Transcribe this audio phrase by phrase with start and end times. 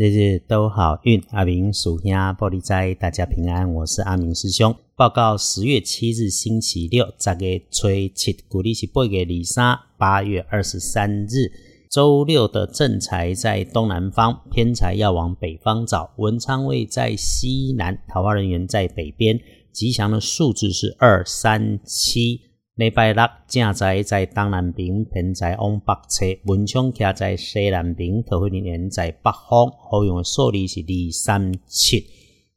[0.00, 3.70] 日日都好运，阿明属兄玻璃斋，大家平安。
[3.70, 4.74] 我是阿明师兄。
[4.96, 11.52] 报告十月七日星期六，十月初七，古历是八月二三，八月二十三日，
[11.90, 16.10] 周六的正财在东南方，偏财要往北方找。
[16.16, 19.38] 文昌位在西南，桃花人员在北边。
[19.70, 22.40] 吉祥的数字是二三七。
[22.80, 29.70] 礼拜六正在在东南边，偏在往北侧；文昌徛在西南边，桃花人缘在北方。
[29.90, 32.06] 好用的数字是二三七。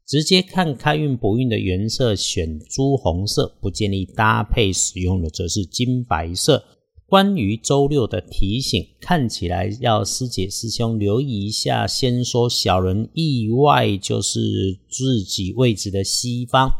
[0.06, 6.64] 直接看开运补运的颜色，选朱红色；不建议搭配使用的则是金白色。
[7.06, 11.86] 关于周六的提醒，看起来要师姐师兄留意一下。
[11.86, 14.40] 先说小人意外，就是
[14.88, 16.70] 自己位置的西方。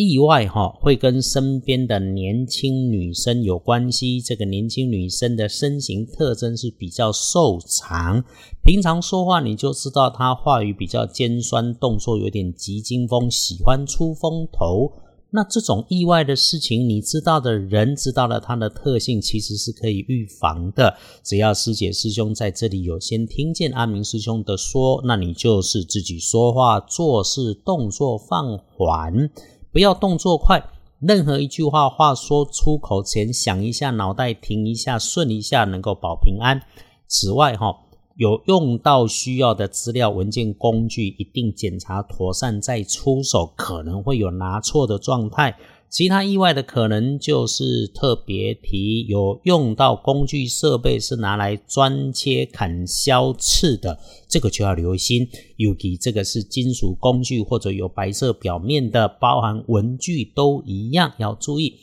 [0.00, 4.18] 意外哈会跟身边的年轻女生有关系。
[4.18, 8.24] 这个年轻女生的身形特征是比较瘦长，
[8.64, 14.90] 平常说话你就知道她话语比较尖酸，动作有点急惊风，喜欢出风头。
[15.32, 20.96] 那这种意外的事情，你知道的人知道了她的特性，其实是可以预防的。
[21.22, 29.30] 只要师姐师兄在这里有先听见阿明师兄的说，那你就是自己说话做事动作放缓。
[29.72, 30.62] 不要动作快，
[30.98, 36.60] 任何一句话话说出口前想一下，脑袋停一下，顺一下，能够保平安。
[37.06, 37.78] 此外，哈，
[38.16, 45.56] 有用到需要的资料、文件、工具，一定检查妥善再出手，可能会有拿错的状态。
[45.90, 55.28] 其他意外的可能就是特别提有用到工具设备是拿来钻切、砍削、刺的，这个就要留心。
[55.56, 61.74] 尤其这个是金属工具或者有白色表面的，包含文具都一样要注意。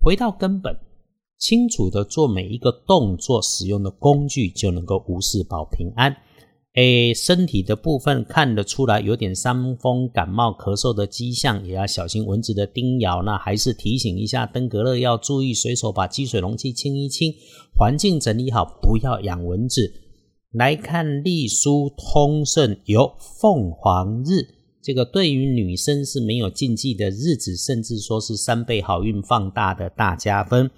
[0.00, 0.74] 回到根本，
[1.38, 6.16] 清楚的做每一个动作，使用的工具就能够无事保平安。
[6.74, 13.22] 诶，身体的部分看得出来有点伤风感冒咳嗽的迹象，也要小心蚊子的叮咬。
[13.22, 17.34] 那还是提醒一下登革热要注意，随手把积水容器清一清，
[17.76, 19.92] 环境整理好，不要养蚊子。
[20.52, 24.46] 来看隶书通胜有凤凰日，
[24.82, 30.70] 这个对于女生是没有禁忌的日子，甚至说是三倍好运放大的大加分。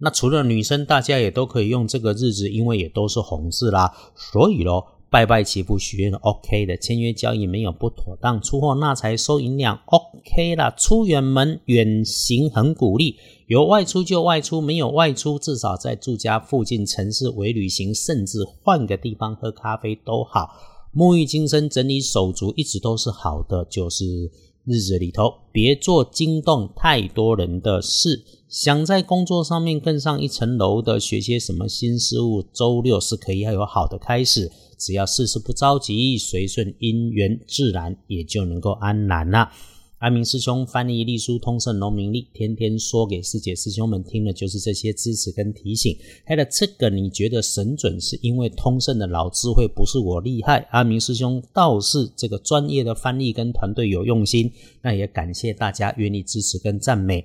[0.00, 4.97] 那除了女生，大家也都可以用这个日子，因为也都是红字啦，所以咯。
[5.10, 10.70] 拜拜祈福许愿 OK 的，签约交易没有不妥当，出货纳财收银两 OK 啦。
[10.76, 20.50] 出远门远行很鼓励，有外出就外出，没有外出至少在住家附近城市为旅行，甚至换个地方喝咖啡都好。
[20.94, 24.30] 沐浴精神整理手足一直都是好的，就是
[24.66, 28.22] 日子里头别做惊动太多人的事。
[28.46, 34.50] 想在工作上面更上一层楼的，学些什么新事物，周六是可以要有好的开始。
[34.78, 39.50] 只要事事不着急，随顺因缘，自然也就能够安然了。
[39.98, 45.96] 阿明师兄翻译隶书通胜农民历，天天说给师姐师兄们听的，就是这些支持跟提醒。
[46.24, 54.48] 还有这个，你觉得神准，是因为通胜的老智慧不是我厉害，阿明师兄倒是这个专业的翻译跟团队有用心。
[54.82, 57.24] 那也感谢大家愿意支持跟赞美。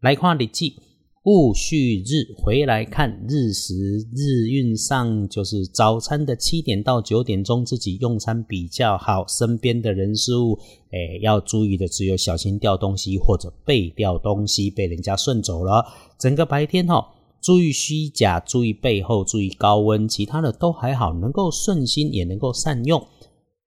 [0.00, 0.91] 来看日记。
[1.24, 3.74] 戊戌日回来看日时
[4.12, 9.24] 日运上，就是早餐的七点到九点钟自己用餐比较好。
[9.28, 10.58] 身边的人事物，
[10.90, 15.86] 哎，要注意的只有小心掉东西或者被掉东西被人家顺走了。
[16.18, 17.06] 整个白天哈，
[17.40, 23.00] 注意虚假，注意背后，注意高温，其他的都还好，能够顺心也能够善用。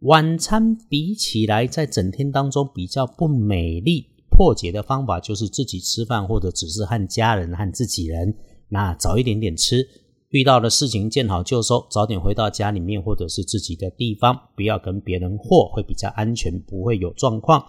[0.02, 4.08] 晚餐比起来，在整天当中比较不美丽。
[4.36, 8.36] 破解的方法就是自己吃饭，或者只是和家人和自己人，
[8.68, 9.88] 那早一点点吃。
[10.30, 17.64] 遇到的事情见好就收，早点回到家里面或者是自己的地方，不要跟别人和，会比较安全，不会有状况。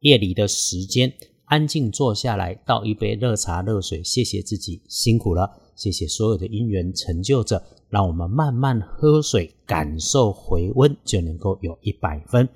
[0.00, 1.10] 夜里的时间，
[1.46, 12.46] 安静坐下来，倒一杯热茶热水，谢谢自己辛苦了，谢谢所有的因缘成就者，让我们慢慢喝水，感受回温，就能够有一百分。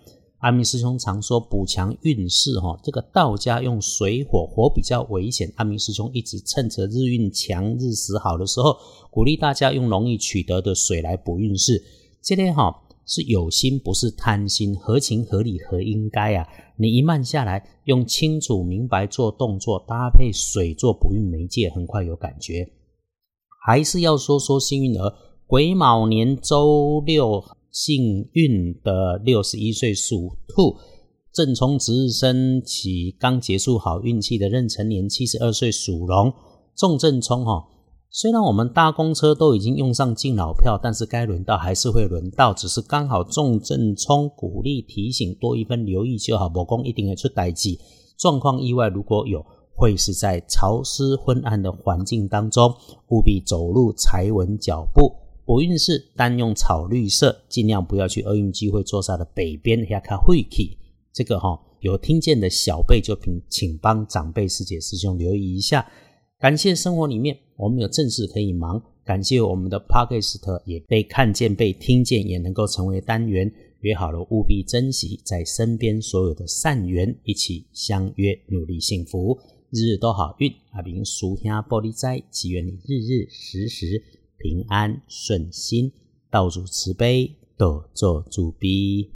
[0.44, 5.50] 阿明师兄常说补强运势，哈，这个道家用水火，火比较危险。
[5.56, 8.76] 阿明师兄一直趁着日运强、日时好的时候，
[9.10, 11.82] 鼓励大家用容易取得的水来补运势。
[12.20, 16.46] 这天哈是有心，不是贪心，合情合理，合应该啊。
[16.76, 22.68] 你一慢下来，用清楚明白做动作，搭配水做补运媒介，很快有感觉。
[23.66, 25.10] 还是要说说幸运儿，
[25.46, 27.42] 癸卯年周六。
[27.74, 30.76] 幸运的六十一岁属兔，
[31.32, 36.32] 正冲值日生起刚结束好运气的壬辰年七十二岁属龙，
[36.76, 37.66] 重正冲哈，
[38.08, 46.48] 虽然我们搭公车都已经用上敬老票，但是该轮到还是会轮到，只是刚好重正冲鼓励提醒多一分留意就好。
[46.48, 47.80] 某公一定会出代际
[48.16, 49.44] 状况意外，如果有，
[49.74, 52.72] 会是在潮湿昏暗的环境当中，
[53.08, 55.23] 务必走路踩稳脚步。
[55.44, 60.78] 不运势单用草绿色，尽量不要去厄运机会坐下的北边下卡晦气。
[61.12, 65.86] 这个哈有听见的小辈就请请帮长辈师姐师兄留意一下。
[66.38, 73.50] 感谢生活里面我们有正事可以忙，感谢我们的 podcast 也被看见、被听见，也能够成为单元。
[73.80, 79.38] 约好了，务必珍惜在身边所有的善缘，一起相约努力幸福，
[79.70, 80.50] 日日都好运。
[80.70, 84.02] 阿明属下玻璃斋，祈愿你日日时时
[84.44, 85.90] 平安顺心，
[86.28, 89.10] 道主慈悲，多做主逼。